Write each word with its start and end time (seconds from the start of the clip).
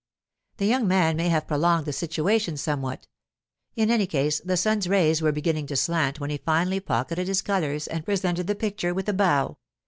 The 0.57 0.65
young 0.65 0.87
man 0.87 1.15
may 1.15 1.29
have 1.29 1.45
prolonged 1.45 1.85
the 1.85 1.93
situation 1.93 2.57
somewhat; 2.57 3.05
in 3.75 3.91
any 3.91 4.07
case, 4.07 4.39
the 4.39 4.57
sun's 4.57 4.89
rays 4.89 5.21
were 5.21 5.31
beginning 5.31 5.67
to 5.67 5.75
slant 5.75 6.19
when 6.19 6.31
he 6.31 6.37
finally 6.39 6.79
pocketed 6.79 7.27
his 7.27 7.43
colours 7.43 7.85
and 7.85 8.03
presented 8.03 8.47
the 8.47 8.55
picture 8.55 8.95
with 8.95 9.07
a 9.09 9.13
bow. 9.13 9.59